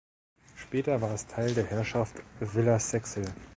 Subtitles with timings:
[0.55, 3.27] Später war es Teil der Herrschaft Villersexel.